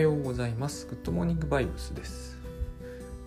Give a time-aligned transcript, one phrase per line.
[0.00, 0.86] はようございます。
[0.86, 2.38] グッドモーニングバイブスです。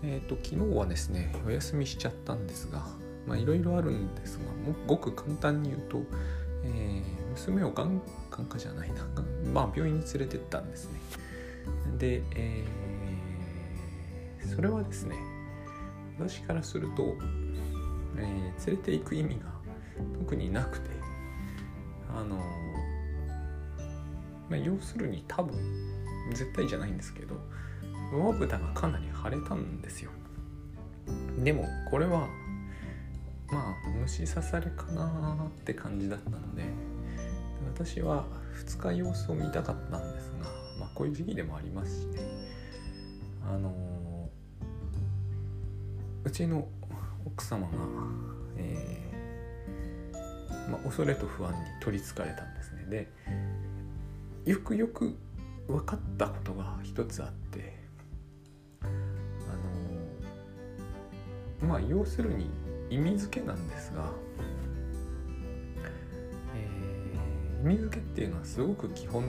[0.02, 2.88] えっ、ー、と、昨日はですね、お休みしちゃったんですが、
[3.28, 6.02] まあ、いろいろあるんですが、もごく簡単に言うと、
[6.64, 8.02] えー、娘をがん、
[8.32, 9.06] 眼科じゃないな、
[9.54, 11.00] まあ、病院に連れてったんですね。
[12.00, 15.16] で、えー、それはですね、
[16.18, 17.16] 私からすると、
[18.18, 19.46] えー、連れて行く意味が
[20.18, 20.90] 特になくて、
[22.10, 22.38] あの
[24.50, 25.93] まあ、要するに多分
[26.32, 27.36] 絶対じゃないんですけど
[28.14, 30.12] 上蓋がかなり腫れたんですよ。
[31.44, 32.28] でもこれは
[33.52, 36.64] まあ虫刺されかなって感じだったので
[37.76, 38.26] 私は
[38.66, 42.22] 2日様子を見たかったんですが、まあ、こういう時期でもありますしね。
[43.46, 44.30] あの
[46.24, 46.68] うちの
[47.26, 47.74] 奥様が、
[48.58, 52.86] えーまあ、恐れと不安に取りつかれたんですね。
[52.86, 53.12] で
[54.46, 55.18] よくよく
[55.68, 57.74] 分かったことが一つあって
[58.82, 58.86] あ
[61.66, 62.50] のまあ要するに
[62.90, 64.12] 意味付けなんですが、
[66.56, 69.24] えー、意味付けっていうのはすごく基本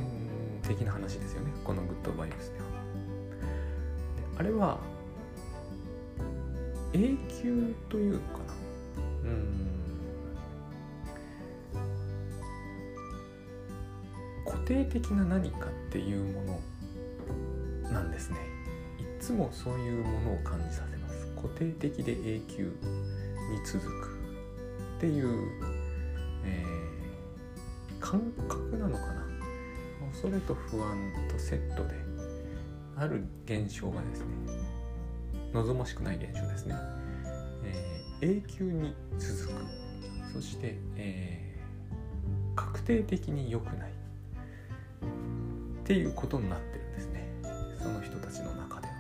[0.63, 1.53] 的な話ですよね。
[1.63, 2.65] このグッドバイブスでは。
[4.39, 4.79] あれは
[6.93, 9.31] 永久というのかな。
[9.31, 9.74] うん。
[14.65, 16.61] 定的な何かっていうも
[17.85, 18.37] のなんですね。
[18.99, 21.27] いつもそういうものを感じさせます。
[21.37, 22.71] 固定的で永久に
[23.65, 24.19] 続く
[24.99, 25.49] っていう、
[26.45, 29.25] えー、感覚なのかな。
[30.13, 30.97] 恐れと不安
[31.29, 31.95] とセットで
[32.97, 34.27] ある現象がですね
[35.53, 36.77] 望ましくない現象ですね、
[37.65, 39.85] えー、永久に続く。
[40.33, 43.94] そして、えー、確定的に良くない。
[45.85, 47.29] っていうことになってるんですね。
[47.79, 48.95] その人たちの中では。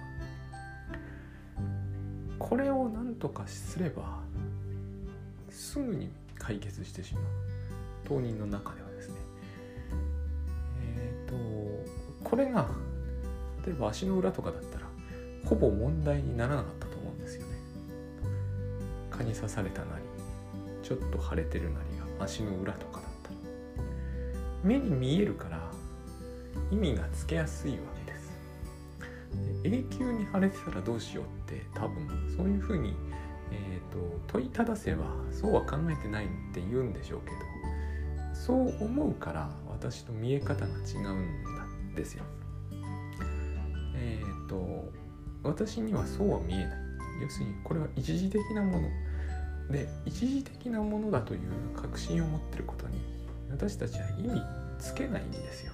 [2.39, 4.21] これを何とかすれば
[5.49, 7.25] すぐに解決してしまう。
[8.05, 9.15] 当人の中ではですね。
[10.99, 11.83] えっ、ー、
[12.23, 12.69] とこれが
[13.65, 14.84] 例えば足の裏とかだったら
[15.47, 17.55] ほぼ問題にならなかったと思うんですよね。
[19.11, 20.05] 蚊に刺されたなり
[20.83, 23.37] ちょっと腫れてるなりが足の裏とかだったら。
[24.62, 25.63] 目に見えるから
[26.70, 28.32] 意味がつけやすいわけです。
[29.62, 32.94] で永久に晴れてたらどうしようって多分そういうふうに、
[33.50, 37.36] えーと、問いただせばそうは考えてないって言うんでしょうけど
[38.34, 42.25] そう思うから私と見え方が違うんですよ。
[43.96, 44.92] えっ、ー、と
[45.42, 46.78] 私にはそうは見えない。
[47.22, 48.88] 要するにこれは一時的なもの。
[49.70, 51.41] で一時的なものだという
[51.75, 53.00] 確信を持ってることに
[53.50, 54.42] 私たちは意味
[54.78, 55.72] つけないんですよ。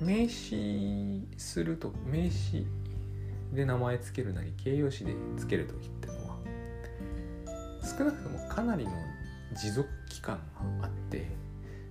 [0.00, 2.66] 名詞すると名詞
[3.52, 6.36] で名前つけるなり形容詞でつける時ってのは
[7.82, 8.92] 少なくともかなりの
[9.60, 10.36] 持続期間
[10.80, 11.26] があって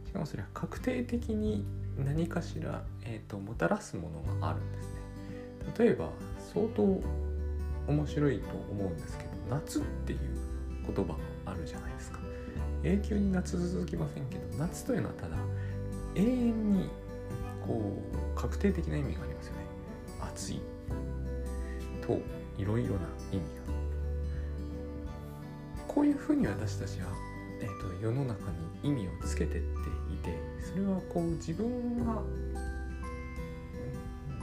[0.05, 1.65] しかもそれは確定的に
[1.97, 5.01] 何かしら、えーと、もたらすものがあるんですね。
[5.77, 6.09] 例えば
[6.53, 6.83] 相当
[7.87, 10.19] 面白いと思うんですけど夏っていう
[10.85, 12.19] 言葉があるじゃないですか。
[12.83, 15.35] 永久に夏続きませんけど夏というのはただ
[16.15, 16.89] 永遠に
[17.67, 19.59] こう確定的な意味がありますよね。
[20.21, 20.61] 熱い。
[22.01, 22.19] と
[22.57, 23.01] いろいろな
[23.31, 23.67] 意味が。
[25.87, 27.07] こういうふうに私たちは、
[27.59, 28.51] えーと、世の中
[28.83, 29.67] に意味をつけてって
[30.13, 32.21] いてそれはこう自分が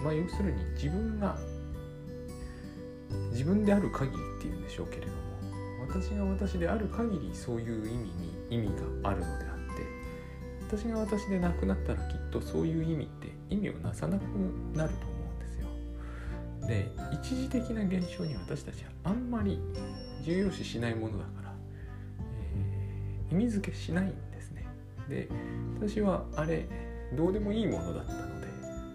[0.03, 1.37] まあ要するに自分が
[3.31, 5.19] 自分である限りっていうんでしょうけれども
[5.89, 8.69] 私が私である限りそういう意味に意味
[9.03, 9.54] があるのであ
[10.69, 14.23] 私が私でなくなったらきっとそういう意味って意味をなさなく
[14.75, 15.69] なると思うんですよ。
[16.67, 19.61] で一時的な現象に私たちはあんまり
[20.23, 21.55] 重要視しないものだから、
[22.19, 24.67] えー、意味付けしないんですね。
[25.09, 25.29] で
[25.79, 26.67] 私はあれ
[27.15, 28.47] どうでもいいものだったので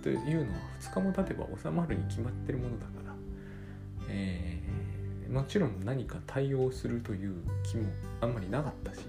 [0.01, 3.15] というのは2日も経てば収まるに決まってるものだから、
[4.09, 7.89] えー、もちろん何か対応するという気も
[8.21, 9.01] あんまりなかったし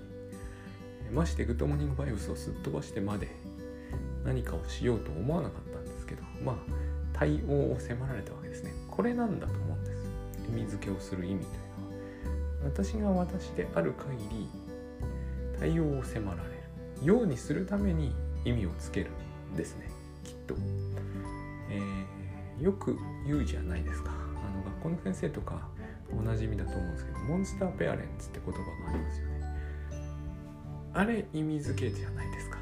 [1.11, 3.29] ましてグッドモーニングバイブスをすっ飛ばしてまで
[4.25, 6.57] 何かをしようと思わなかったんですけどまあ
[7.13, 8.73] 対応を迫られたわけですね。
[8.89, 10.01] これなんだと思うんです。
[10.49, 11.53] 意味付けをする意味という
[12.63, 12.73] のは。
[12.73, 14.49] 私が私である限り
[15.59, 16.61] 対応を迫られる。
[17.03, 18.13] ようにするために
[18.45, 19.11] 意味をつける
[19.53, 19.91] んですね。
[20.25, 20.55] きっと、
[21.71, 24.11] えー、よく言うじゃないですか。
[24.11, 25.69] あの学校の先生とか
[26.11, 29.30] おなじみだと思うんですけどモンスターペアレンツって言葉がありますよね。
[30.93, 32.59] あれ意味付けじゃないですか。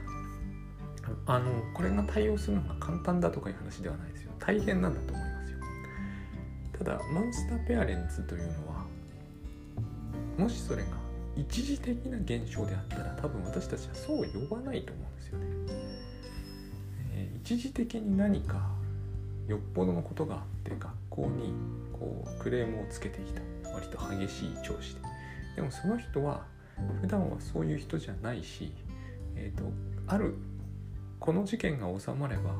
[1.27, 4.33] あのこれが対応するのが簡単だとかいう話ではないですよ。
[4.39, 5.59] 大変なんだと思いますよ。
[6.79, 8.85] ただモンスターペアレンツというのは
[10.37, 10.89] もしそれが
[11.37, 15.47] 一時的な現象であったら多分私たちはそう呼ばないと思うんですよね、
[17.13, 18.71] えー、一時的に何か
[19.47, 21.53] よっぽどのことがあって学校に
[21.93, 23.41] こうクレームをつけてきた。
[23.73, 25.01] 割と激しい調子で。
[25.57, 26.45] でもその人は
[27.01, 28.73] 普段はそういう人じゃないし、
[29.37, 29.65] えーと、
[30.07, 30.35] ある
[31.21, 32.51] この事件が収まれば、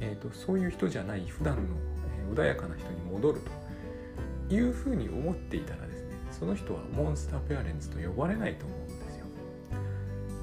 [0.00, 1.62] えーと、そういう人じゃない普段の、
[2.30, 3.40] え、穏やかな人に戻る
[4.48, 9.26] というふうに思っていたらですねその人はモンスターペアレンツと呼ばれないと思うんですよ。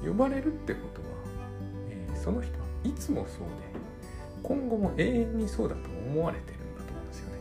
[0.06, 1.06] 呼ばれるってことは、
[1.88, 3.74] えー、その人はいつもそうで
[4.42, 7.38] 今後も永遠にそうだと思われてるんだと思うんですよね。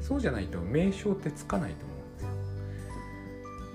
[0.00, 2.28] そうじゃないと名称ってつかないと思うんですよ。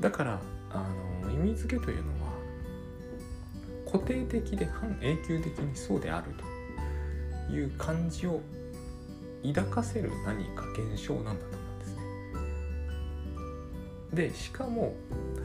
[0.01, 0.41] だから
[0.73, 2.31] あの意味付けというのは
[3.85, 6.31] 固定的で半永久的にそうである
[7.49, 8.41] という感じを
[9.45, 11.95] 抱かせる何か現象なんだと思うんです
[14.25, 14.29] ね。
[14.29, 14.95] でしかも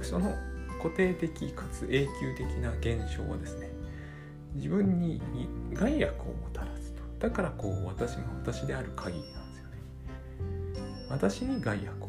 [0.03, 0.35] その
[0.83, 3.71] 固定的かつ永久的な現象はですね
[4.55, 5.21] 自分に
[5.73, 9.77] 害悪をもたらすとだからこう私が私である限りなんですよね
[11.09, 12.06] 私に害悪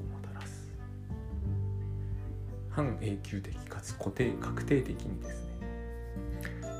[2.77, 5.51] 半永久的かつ固定確定的にですね。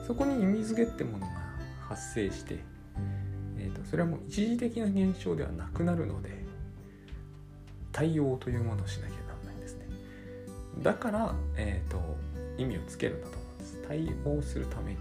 [0.05, 1.33] そこに意味付けってものが
[1.89, 2.59] 発生して、
[3.57, 6.29] えーと、それはもう一時的な現象ではなくなるので
[7.91, 9.87] 対応というものをしなきゃならないんですね。
[10.83, 11.99] だから、えーと、
[12.59, 13.81] 意味をつけるんだと思うんです。
[13.87, 14.97] 対応するために。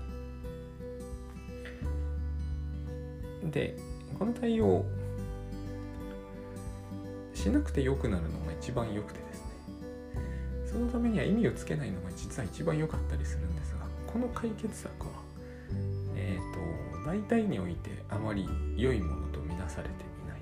[3.50, 3.76] で
[4.18, 4.86] この対応
[7.34, 9.25] しなくて良くなるのが一番良くて
[10.76, 15.12] そのためには意味をつけないのが実は一番良かったりするんですがこの解決策は
[16.14, 18.46] えっ、ー、と大体においてあまり
[18.76, 19.96] 良いものとみなされてい
[20.28, 20.36] な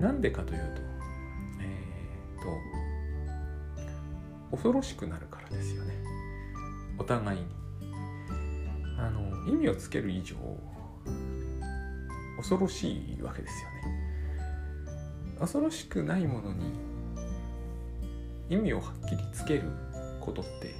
[0.00, 0.02] い。
[0.02, 0.82] なんでかというと
[1.62, 1.64] え
[2.36, 2.42] っ、ー、
[4.50, 5.94] と恐ろしくなるからですよね。
[6.98, 7.46] お互いに。
[8.98, 10.36] あの意味をつける以上
[12.36, 15.38] 恐ろしいわけですよね。
[15.40, 16.87] 恐ろしくないものに
[18.48, 19.62] 意味をはっきりつける
[20.20, 20.74] ことって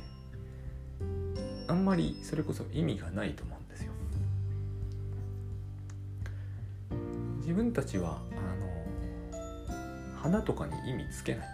[1.68, 3.92] あんまりそれこそ意味がないと思うんですよ。
[7.38, 8.34] 自分たちはあ
[9.34, 11.48] の花とかに意味つけないと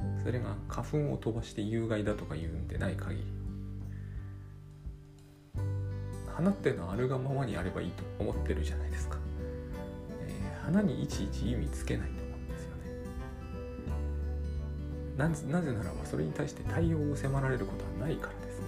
[0.00, 0.32] 思うんですよね。
[0.32, 3.24] それが花粉を飛ばして有害だとか言うんでない限り。
[6.34, 9.18] 花っていうのはあるがままにあればいいと思ってるじゃないですか。
[10.26, 12.21] えー、花にいちいち意味つけないと思うん。
[15.16, 15.62] なぜなら
[15.92, 18.66] ばそれに対して対応を迫られることはないからですね。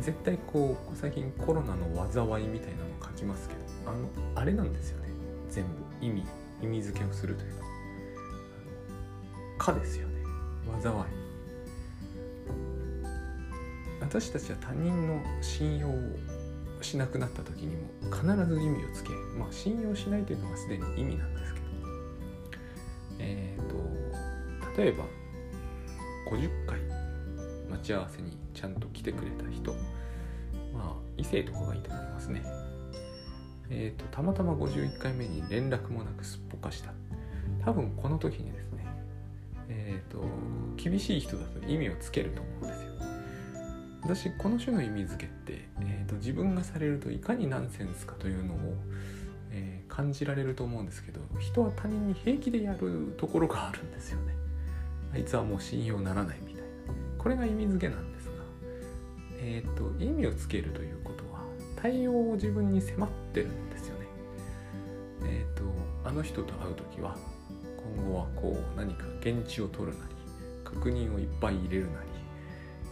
[0.00, 3.60] 絶対こう最近コロナの災いみたいなの書きますけど
[3.90, 5.08] あのあれなんですよね。
[5.50, 5.70] 全部。
[6.00, 6.24] 意味
[6.62, 7.60] 意味付けをするというの
[9.58, 10.24] 「か」ですよね。
[10.82, 10.96] 災い。
[14.00, 15.92] 私たちは他人の信用を
[16.80, 21.66] しなくなった時にも必ず意味をつけまあ信用しないというのはすでに意味なんですけど。
[23.18, 23.76] えっ、ー、と
[24.76, 25.04] 例えば
[26.30, 26.78] 50回
[27.70, 29.72] 待ち合わせにちゃんと来てくれた人。
[30.72, 32.42] まあ異性とかがいいと思いますね。
[33.70, 36.92] えっ、ー、とたまたま51回目に連絡もなくすっぽかした。
[37.64, 38.86] 多分この時にですね
[39.68, 40.24] えっ、ー、と
[40.76, 42.90] 厳しい人だと意味をつけると思うんですよ。
[44.02, 48.56] 私この種の意味付けって、えーと、自分がされるといかにナンセンスかというのを、
[49.50, 54.39] え、感じられると思うんですけど人は他人に平気でやるところがあるんですよね。
[55.14, 56.68] あいつはもう信用ならないみたいな。
[57.18, 58.32] これが意味付けなんですが
[59.38, 61.40] えっ、と意味をつけるということは
[61.76, 64.06] 対応を自分に迫ってるんですよね。
[65.24, 65.62] えっ、と
[66.04, 67.16] あの人と会う時は
[67.96, 70.14] 今後はこう何か現地を取るなり
[70.64, 72.10] 確認をいっぱい入れるなり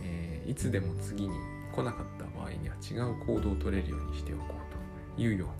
[0.02, 1.34] えー、いつでも次に
[1.74, 5.54] 来なかった場合には違う行動を取れるようにしておこうというような。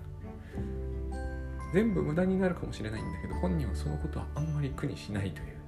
[1.71, 5.58] 全部無駄になるかもしれないんだけど本人はそのことはあんまり苦にしないという、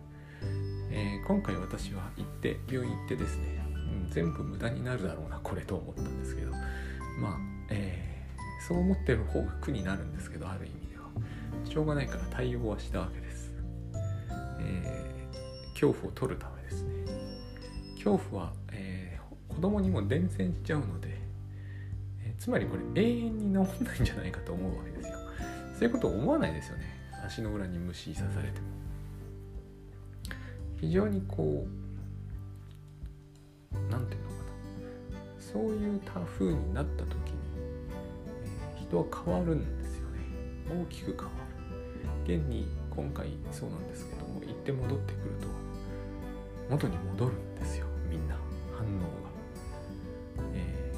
[0.92, 3.64] えー、今回私は行って病院行ってですね、
[4.06, 7.38] うん、全部無駄になるだろうなこれと思ったんですけどまあ、
[7.70, 11.10] えー、そう思ってる方が苦になるんですけどある意味では。
[11.64, 13.54] しょうがないから対応はしたわけです、
[14.60, 16.90] えー、恐怖を取るためですね。
[17.96, 21.10] 恐怖はえ子供にも伝染しちゃうので、
[22.24, 25.18] えつまりこれ永遠に治んないんじゃないかと思うわけですよ。
[25.76, 26.86] そういうことを思わないですよね。
[27.26, 28.81] 足の裏に虫刺されても。
[30.82, 31.68] 非常にこ
[33.72, 35.40] う何て言うのかな。
[35.40, 37.38] そういう風になった時に、
[38.76, 40.18] えー、人は変わるんですよね。
[40.70, 41.32] 大きく変わ
[42.26, 42.36] る。
[42.38, 45.48] 現に今回そうなんですけども行って戻ってくると
[46.70, 48.36] 元に戻るんですよみんな。
[48.76, 49.06] 反応が、
[50.56, 50.92] え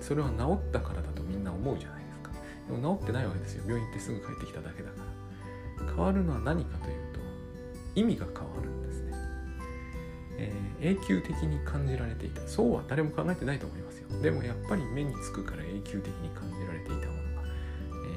[0.00, 2.30] ー、それは治ったからだとみんな思うじゃないですか。
[2.68, 3.64] でも治ってないわけですよ。
[3.66, 4.96] 病院行ってすぐ帰ってきただけだか
[5.78, 5.92] ら。
[5.92, 7.09] 変わるのは何かというと
[7.94, 9.12] 意味が変わるんですね、
[10.38, 12.40] えー、永久的に感じられていた。
[12.46, 14.08] そうは誰も考えてないと思いますよ。
[14.22, 18.10] でもやっぱり目につくから永久的に感じられていたものが、え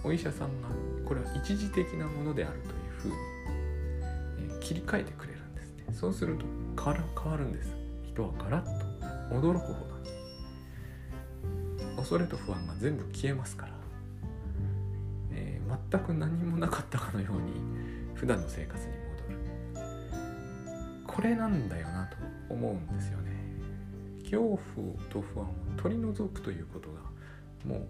[0.00, 0.68] ーと、お医者さんが
[1.04, 3.12] これは一時的なものであるという
[4.38, 5.84] ふうに切り替えてくれるんですね。
[5.92, 6.44] そうすると
[6.82, 7.74] 変わる変わるんです。
[8.04, 8.64] 人はガラッ
[9.30, 10.04] と驚くほどに。
[11.96, 13.72] 恐れと不安が全部消えますから、
[15.32, 17.52] えー、全く何もなかったかのように
[18.14, 19.84] 普段の生活に戻る。
[21.06, 22.16] これなんだよなと
[22.48, 23.34] 思うんですよね。
[24.24, 24.58] 恐怖
[25.10, 27.00] と不安を取り除くということが
[27.64, 27.86] もう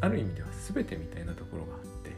[0.00, 2.12] ある意味では全てみたいなところがあって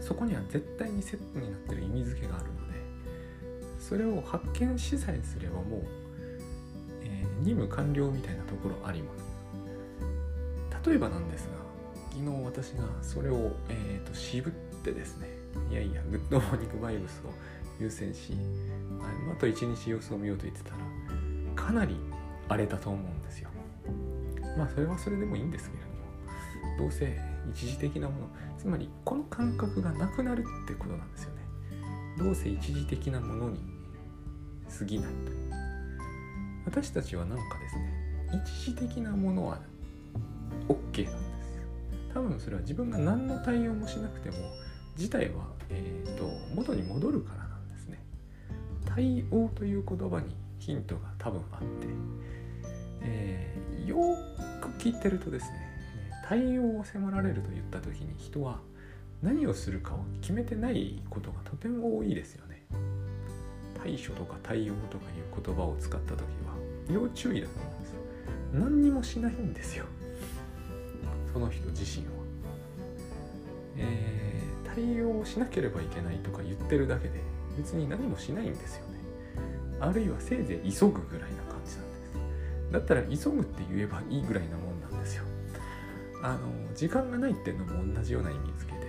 [0.00, 2.74] そこには絶対にセットになってる意味付けがあるので
[3.78, 5.82] それを発見しさえすればもう、
[7.02, 9.22] えー、任務完了みたいなところあります。
[10.84, 11.52] 例えばなんですが
[12.10, 15.28] 昨日私がそれを、えーと、渋ってですね
[15.70, 17.30] いやいやグッドモーニングバイブスを
[17.80, 18.34] 優先し
[19.30, 20.76] あと一日様子を見ようと言ってたら
[21.54, 21.96] かなり
[22.48, 23.50] 荒れたと思うんですよ。
[24.56, 25.88] まあそれはそれでもいいんですけれど
[26.76, 27.18] もどうせ
[27.52, 28.28] 一時的なもの
[28.58, 31.42] つまりこの感覚がなくなるってことなんですよね。
[32.18, 33.60] どうせ一時的なものに
[34.78, 35.52] 過ぎないと。
[36.64, 38.02] 私たちはなんかですね
[38.44, 39.58] 一時的なものは
[40.68, 41.52] OK なんです
[42.14, 44.36] 多分それは自分が何の対応もしなくても
[44.96, 47.98] 自体は、えーと、元に戻るからなんですね
[48.84, 51.66] 対応という言葉にヒントが多分あって、
[53.02, 53.96] えー、よ
[54.60, 55.72] く聞いてるとですね
[56.28, 58.60] 対応を迫られると言った時に人は
[59.22, 62.64] 何をするかを決めてないことがとても多いですよね。
[63.80, 66.26] 対処とか対応とかいう言葉を使った時は
[66.90, 67.96] 要注意だと思うんですよ。
[68.52, 69.84] 何にもしないんですよ。
[71.32, 72.12] その人自身は。
[73.76, 74.31] えー、
[74.74, 77.20] 対応しなければいけないとか言ってるだけで
[77.56, 78.98] 別に何もしないんですよね。
[79.80, 82.72] あるいはせいぜい急ぐぐらいな感じなんです。
[82.72, 85.24] だったら急ぐって言えばいいぐらいなもんなんですよ。
[86.22, 86.38] あの
[86.74, 88.86] 時間がないっていうのも同じような意味付けで、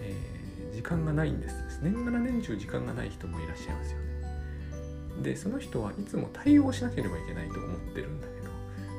[0.00, 8.50] えー、時間がないんです年がら年中時間がない人もいらっしゃいますよねでその人はいつも対応しなければいけないと思ってるんだけど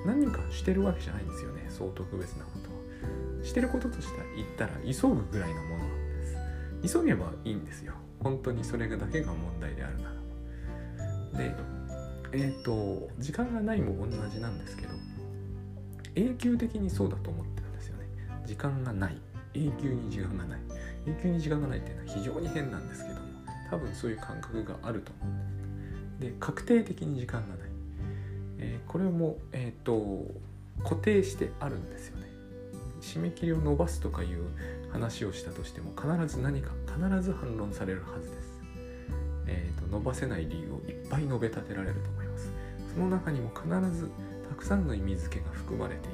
[0.06, 6.09] 何かしてるわけじゃないんですよねそう特別なことはしてることとしては言ったら急ぐぐらいのものなんです
[6.86, 7.94] 急げばいいんですよ。
[8.22, 11.38] 本当にそれだけが問題であるなら。
[11.38, 11.56] で
[12.32, 14.94] えっ、ー、と時間がないも同じなんですけど
[16.16, 18.06] 永久的にそうだと思ってるんですよね。
[18.46, 19.18] 時間がない。
[19.54, 20.60] 永久に時間がない。
[21.08, 23.28] 永久に時間がないっていうのは非常に変なんですけども
[23.70, 27.70] 多分そういう感覚があると思うんですで確定的に時間がない、
[28.60, 30.28] えー、これも、えーと、
[30.84, 32.28] 固定してあるんですよね。
[33.00, 34.50] 締め切りを伸ばすとかいう
[34.92, 38.62] 話をしたとしても必ず何か必ず反論されるはずです、
[39.48, 42.52] えーと伸ばせない理由をいっぱい述べ立てられると思います。
[42.94, 44.10] その中にも必ず
[44.50, 46.12] たくさんの意味付けが含まれてい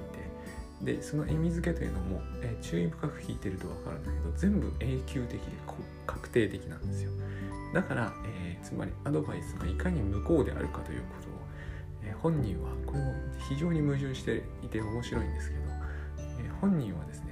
[0.84, 5.52] てでその意味付けというのも、えー、注意深く聞いてると分かるんだけど全部永久的で
[6.06, 7.12] 確定的なんですよ。
[7.74, 11.32] だから、えー、つまりアドバイスがいかに無効であるかということを、
[12.04, 13.14] えー、本人はこれも
[13.50, 15.62] 非常に矛盾していて面白いんですけど、
[16.40, 17.25] え本人はですね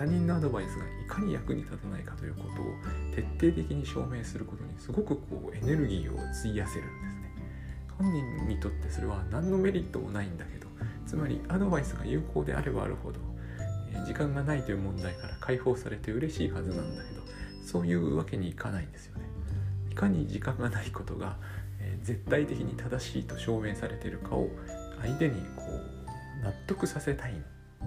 [0.00, 2.74] 他人のアドバイスがいかに役に立たないかということを
[3.14, 7.30] 徹底的に証明することにすごくこうエネルギーを費やせるんですね。
[7.98, 10.68] 本人にとってそれは何のメリットもないんだけど
[11.04, 13.18] つまりアドバイスが有効であればあるほど、
[14.06, 17.20] 時間がないという問題から解放されて嬉しいはずなんだけど
[17.62, 19.24] そういうわけにいかないんですよね。
[19.90, 21.36] いかに時間がないことが、
[22.02, 24.48] 絶対的に正しいと証明されているかを
[25.02, 27.34] 相手にこう納得させたい。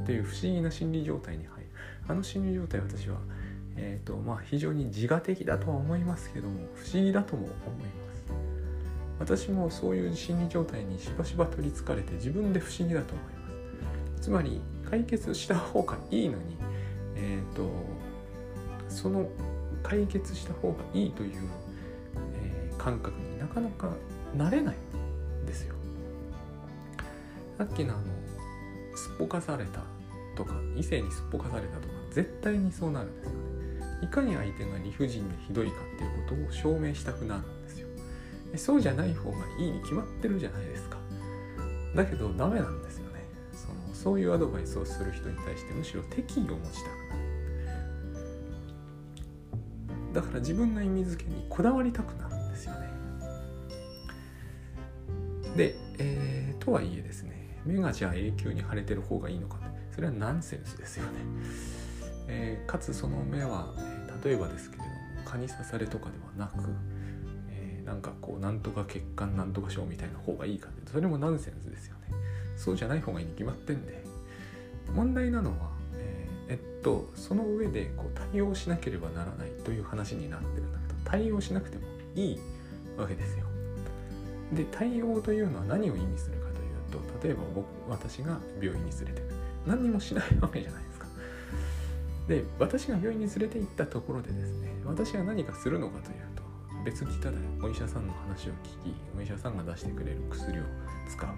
[0.05, 1.69] という不思議な心理状態に入る。
[2.07, 3.17] あの心理状態私は、
[3.77, 8.23] えーとまあ、非常に自我的だとは思いますけども不思議だとも思います。
[9.19, 13.31] 私もそういう心理状態にしばしば取りつかれて自分で不思議だと思いま
[14.19, 14.23] す。
[14.23, 16.57] つまり解決した方がいいのに
[17.15, 17.69] えっ、ー、と
[18.89, 19.27] その
[19.81, 21.31] 解決した方がいいという、
[22.41, 23.89] えー、感覚になかなか
[24.35, 24.75] なれない
[25.43, 25.75] んですよ。
[27.57, 28.03] さっきのあの
[29.03, 29.81] すっぽかされた
[30.33, 33.37] とか異性にすっぽかされたとか絶対にそうなるんですよね。
[34.01, 37.87] いかに相手が理不尽でひどいかっていうことを証明したくなるんですよ。
[38.55, 40.97] そうじゃない方がいいに決まってるじゃないですか。
[41.95, 43.25] だけどダメなんですよね。
[43.51, 47.23] そのそういうアドバイスをする人に対してむしろ敵意を持ちたくなる。
[50.13, 52.87] だから自分の意味付けにこだわりたくなるんですよね。
[55.57, 59.73] で、えー、とはいえですね目がじゃあ永久に腫れてる方がいいのかって。
[59.93, 61.11] それはナンセンスですよね、
[62.27, 66.67] えー、かつその目は、え、例えばですけれども蚊に刺されとかではなく、
[67.51, 70.91] えー、なんかこうなんとか血管なんとか症みたいな方がいいかって。
[70.91, 72.07] それもナンセンスですよね。
[72.55, 74.03] そうじゃない方がいいに決まってんで。
[74.93, 75.71] 問題なのは
[76.49, 81.83] えっとその上でこう対応しなければならないという話になってるんだけど対応しなくても
[82.15, 82.39] いい
[82.97, 83.45] わけですよ。
[84.53, 86.42] で対応というのは何を意味する
[86.99, 89.33] と例えば僕私が病院に連れてく
[89.65, 91.07] 何にもしないわけじゃないですか。
[92.27, 96.43] で私が病院に連れて行ったところでですね私が何かするのかというと
[96.85, 100.63] 別にただお医者さんの話を聞きお医者さんが出してくれる薬を
[101.09, 101.35] 使うと。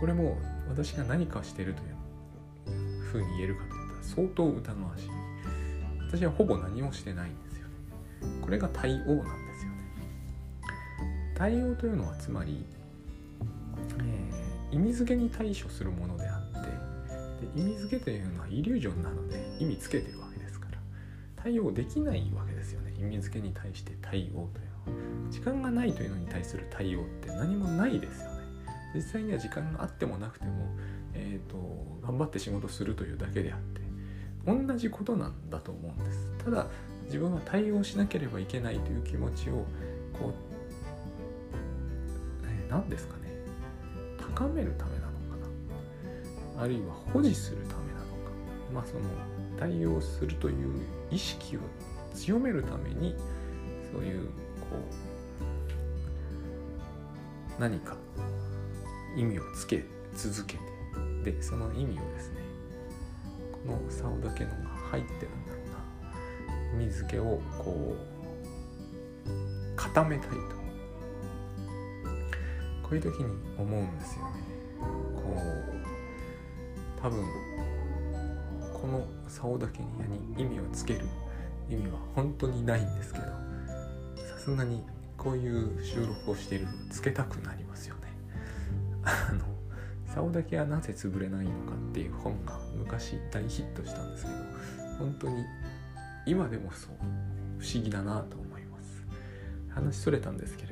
[0.00, 0.38] これも
[0.68, 5.10] 私が何かしてるというふうに言えるかというと相当疑わしい。
[6.08, 7.74] 私はほぼ何もしてないんですよね。
[8.42, 9.82] これが対応なんですよね。
[11.34, 12.66] 対応というのはつまり、
[13.98, 20.78] えー、意味付けに対処するものであってで意味付けというのはイリュージョンなので意味つけてるわけですから
[21.36, 22.94] 対応できないわけですよね。
[22.98, 25.30] 意味付けに対して対応というのは。
[25.30, 28.42] 時間がないというのに対する対応って何もないですよね。
[28.94, 30.68] 実際には時間があってもなくても
[31.14, 31.56] えーと、
[32.06, 33.80] 頑張って仕事するというだけであって
[34.46, 36.32] 同じことなんだと思うんです。
[36.44, 36.66] ただ
[37.04, 39.66] 自分は対応しなければいけないという気持ちを
[40.12, 40.32] こう、
[42.44, 43.21] えー、何ですかね。
[44.42, 45.36] 高めるためなのか
[46.56, 46.62] な？
[46.64, 48.32] あるいは保持するためなのか？
[48.74, 49.02] まあその
[49.56, 50.80] 対応するという
[51.12, 51.60] 意識を
[52.12, 53.14] 強めるために
[53.92, 54.32] そういうこ
[57.58, 57.96] う何か
[59.16, 59.84] 意味をつけ
[60.16, 60.56] 続け
[61.24, 62.40] てでその意味をですね
[63.52, 64.56] この竿だけのが
[64.90, 65.58] 入ってるんだろ
[66.74, 66.84] うな。
[66.84, 67.96] 水気をこ
[69.24, 69.26] う
[69.76, 70.61] 固めたいと。
[72.92, 73.26] ういう時に
[73.58, 74.30] 思うんですよね。
[75.14, 75.34] こ
[76.98, 77.24] う多分
[78.72, 79.88] この竿だけに
[80.36, 81.00] 意味をつける
[81.68, 84.82] 意味は本当にないんですけどさすがに
[85.16, 88.02] こういう収録をしているとつけたくなりますよね。
[89.04, 89.44] あの
[90.06, 94.36] 竿だけはなぜ潰れないのかっていう本が昔大ヒットしたんですけど
[94.98, 95.44] 本当に
[96.26, 96.90] 今でもそう。
[97.62, 99.04] 不思議だなと思います。
[99.70, 100.71] 話それたんですけれ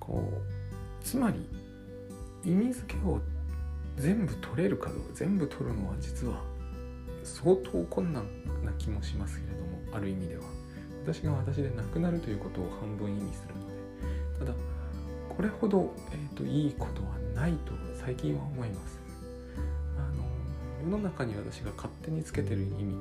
[0.00, 1.46] こうつまり
[2.44, 3.20] 意味付けを
[3.96, 6.42] 全部取れるかどうか全部取るのは実は
[7.22, 8.24] 相当困難
[8.64, 10.42] な気もしますけれどもある意味では。
[11.02, 13.70] 私が私でなくなるということを半分意味するので。
[14.40, 14.54] ただ
[15.28, 19.00] これほど、えーと、いいことはないと最近は思います。
[19.96, 23.00] あの世の中に私が勝手につけてる意味というものを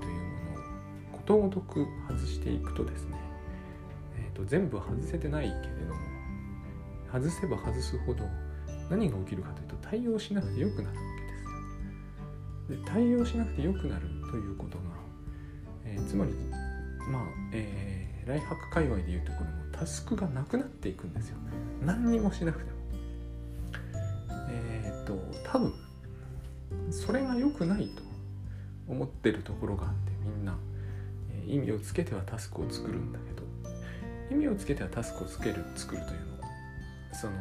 [1.14, 3.18] ことごとく外していくとですね、
[4.18, 5.89] えーと、全部外せてないけれど
[7.12, 8.24] 外せば外すほど
[8.90, 11.04] 何が起きるかというと対応しなくて良くなるわ
[12.68, 12.84] けです。
[12.84, 14.84] で対応しなくて良くなるということが、
[15.86, 16.32] えー、つまり
[17.12, 21.38] まあ、えー、ライハック界隈でいうところのタスクがなくなっていくんですよ。
[21.86, 22.80] 何にもしなくても。
[24.50, 25.74] えっ、と多分
[26.92, 28.04] それが良くないと
[28.88, 30.58] 思ってるところがあってみんな、
[31.32, 33.44] えー、意味をつけてはタスクを作るんだけど
[34.32, 36.39] 意味をつけてはタスクをつける作るというのは
[37.12, 37.34] その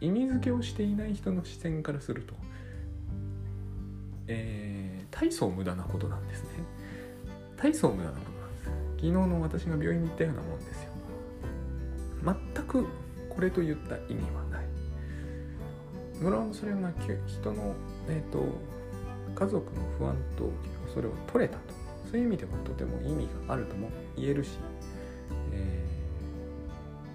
[0.00, 2.34] 意味付けをしていない人の視線からすると、
[4.26, 6.48] えー、大層無駄なことなんですね。
[7.56, 8.64] 大層無駄なことなんです。
[8.96, 10.90] 昨日の私が病院に行ったようなもんですよ。
[12.24, 12.86] 全く
[13.28, 14.64] これといった意味はない。
[16.20, 16.92] 無論それが
[17.26, 17.74] 人の、
[18.08, 18.44] えーと、
[19.34, 20.50] 家族の不安と
[20.92, 21.74] それを取れたと。
[22.10, 24.58] そういう意味ではとても意味があるとも言えるし、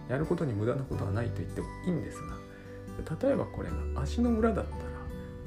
[0.09, 4.75] やることに無駄なことはないと言ってもいいんですが例えばこれが足の裏だったら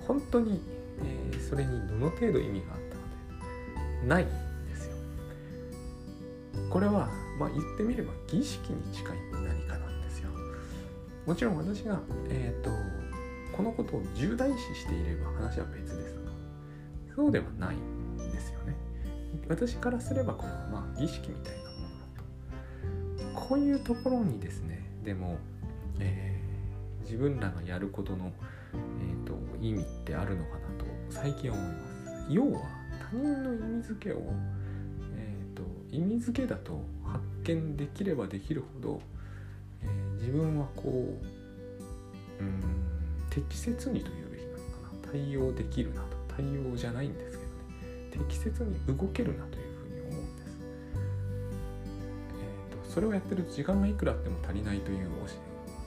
[0.07, 0.61] 本当に、
[1.03, 3.03] えー、それにどの程度意味があったか
[3.39, 4.27] というとないん
[4.69, 4.97] ですよ。
[6.71, 10.31] これは、まあ、言ってみれば儀式に近い何かなんですよ。
[11.27, 12.71] もちろん私が、えーと
[13.53, 16.33] このことを重大視していれば話は別ですが
[17.15, 18.75] そうではないんですよね
[19.49, 21.72] 私からすればこれはまあ儀式みたいな
[23.49, 25.37] こういうところにですねでも、
[25.99, 28.33] えー、自分らがやることの、
[28.73, 32.27] えーと、意味ってあるのかなと最近思います。
[32.31, 32.61] 要は
[33.11, 34.23] 他人の意味付けを、
[35.17, 39.03] えーと、意味付けだと発見できればできるほど、
[39.83, 39.89] え
[40.21, 41.19] 自分はこ
[42.41, 42.63] ううん
[43.29, 45.13] 適切にというべきなのかな。
[45.13, 46.17] 対応できるなと。
[46.37, 48.29] 対応じゃないんですけどね。
[48.29, 49.62] 適切に動けるなという
[52.93, 55.09] それをやってると時間がいくらあっても足りないという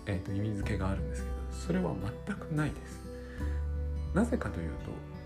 [0.07, 1.91] えーと、意味付けがあるんですけどそれは
[2.27, 3.03] 全くないです。
[4.13, 4.75] なぜかというと,、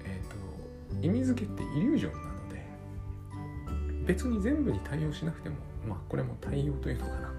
[0.06, 2.66] えーと、意味付けってイリュージョンなので
[4.06, 5.56] 別に全部に対応しなくても
[5.88, 7.30] まあこれも対応というのかな。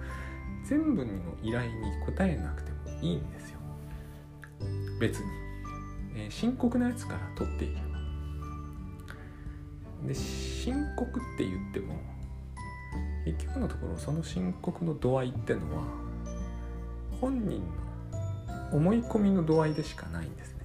[0.64, 3.58] 全部の依頼に答えなくてもいいんですよ。
[5.00, 5.24] 別に、
[6.14, 7.80] えー、深刻なやつから取っていけば
[10.06, 11.94] で深刻って言っても
[13.24, 15.84] 結局のところその深刻の度合いってのは
[17.20, 20.60] 本人の思い込みの度合いでしかないんですね。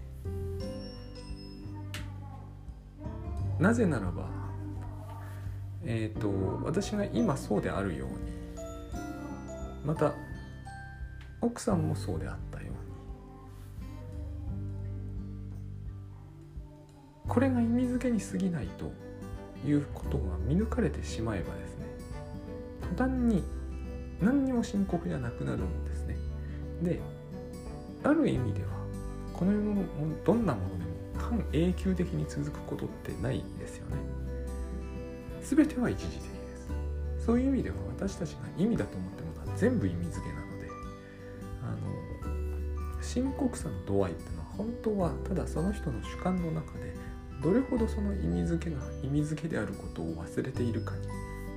[3.59, 4.27] なぜならば
[5.83, 8.15] えっ、ー、と私が今そうであるように
[9.85, 10.13] また
[11.41, 12.75] 奥さんもそうであったように
[17.27, 18.91] これが意味付けに過ぎないと
[19.67, 21.84] いうことが見抜かれてしまえばですね
[22.95, 23.43] 途端に
[24.21, 26.17] 何にも深刻じゃなくなるんですね。
[26.81, 27.01] で
[28.03, 28.69] ある意味では
[29.33, 29.83] この世の
[30.23, 33.97] どんなものでも半永久的に続くことってないですよね。
[35.41, 36.27] 全ては一時的で
[36.57, 37.25] す。
[37.25, 40.69] そういう意味では私たちが意味だと思ってものは全部意味付けなので
[41.63, 46.93] あの深刻さの度合いっていうのは本当はただその人の主観の中で
[47.41, 51.04] どれほどその意味付けが意味付けであることを忘れているかに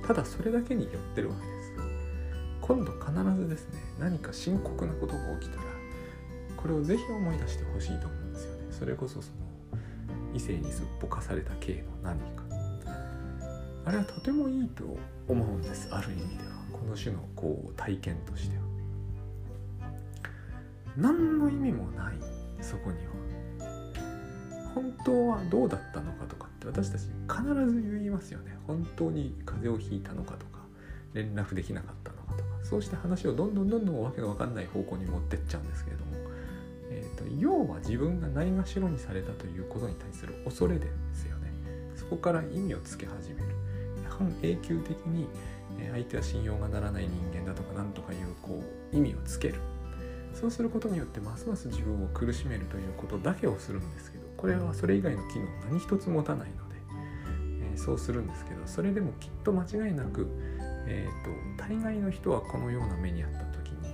[0.09, 1.73] ただそれだけによってるわけです。
[2.61, 5.63] 今度必ずですね何か深刻なことが起きたら
[6.57, 8.63] これをぜひ思い出してほしいと思うんですよね。
[8.71, 9.37] それこそその
[10.33, 12.43] 異性にすっぽかされた系の何か。
[13.85, 16.55] あれはとてもいいと思うんですある意味では。
[16.73, 18.63] この種のこう体験としては。
[20.97, 22.15] 何の意味もない
[22.61, 23.11] そこには。
[24.73, 28.57] 本当はどうだったのかとか私たち必ず言いますよね。
[28.67, 30.59] 本当に風邪をひいたのかとか
[31.13, 32.43] 連絡できなかったのかとか。
[32.63, 36.11] そうして話をどんどんどんどんわけが分かんない方向に持ってっちゃうんですけれども、
[36.91, 41.51] えーと、要は自分がないがしろにされたということに対する恐れですよね。
[41.95, 43.47] そこから意味をつけ始める。
[44.09, 45.27] 半永久的に
[45.93, 49.55] 相手は信用がならない人間だとか何とかいうこう意味をつける。
[50.33, 56.75] そうすることによってますます自分を苦しめるということだけをするんですけどこれはそれ以外の機能何一つ持たないので、
[57.73, 60.27] えー、そうするんですけどそれでもきっと間違いなく、
[60.87, 63.93] えーと、大概の人はこのような目にあった時に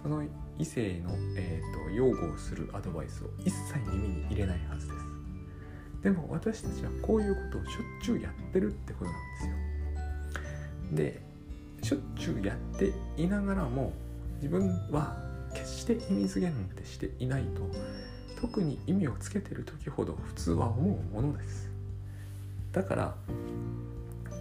[0.00, 0.22] その
[0.58, 4.98] 異性の、えーと、擁護をするアドバイスを一切耳に入れないはずです。
[6.02, 10.96] でも私たちはこういうことをしょっちゅうやってるってことなんですよ。
[10.96, 11.22] で
[11.82, 13.92] しょっちゅうやっていながらも
[14.36, 15.16] 自分は
[15.52, 17.68] 決して意味付けなんてしていないと
[18.40, 21.70] 特に意味をつけてる時ほど普通は思うものです。
[22.72, 23.14] だから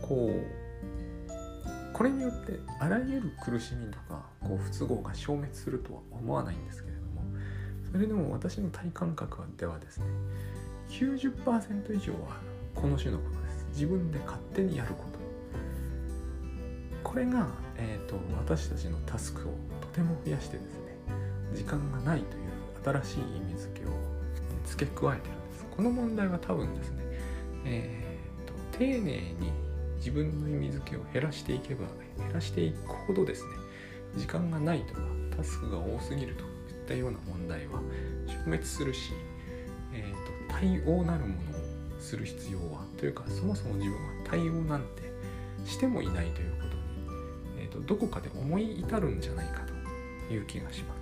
[0.01, 7.23] こうこれによってあらゆる苦しみとかこう不都合が消滅するとは思わないんですけれども
[7.91, 10.05] それでも私の体感覚ではですね
[10.89, 12.37] 90%以上は
[12.75, 13.65] この種のことです。
[13.73, 15.19] 自分で勝手にやること。
[17.03, 20.95] これが、えーと、私たちのタスクをとても増やしてですね
[21.55, 22.48] 時間がないという
[22.83, 23.89] 新しい意味付けを
[24.65, 27.03] 付け加えてるんですこの問題は多分ですね、
[27.65, 29.51] えーと、丁寧に
[29.97, 31.85] 自分の意味付けを減らしていけば
[32.17, 33.49] 減らしていくほどですね
[34.15, 35.01] 時間がないとか
[35.35, 37.81] タスクが多すぎるといったような問題は
[38.27, 39.11] 消滅するし、
[39.93, 45.09] えーと、対応なるものをする必要はというかそもそも自分は対応なんて
[45.65, 46.73] してもいないということに、
[47.59, 49.61] えーとどこかで思い至るんじゃないか
[50.27, 50.98] という気がします。